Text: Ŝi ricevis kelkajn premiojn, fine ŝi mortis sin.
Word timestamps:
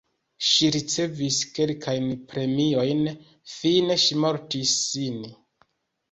Ŝi 0.43 0.67
ricevis 0.75 1.35
kelkajn 1.57 2.07
premiojn, 2.31 3.03
fine 3.57 3.99
ŝi 4.05 4.17
mortis 4.25 4.73
sin. 4.87 5.21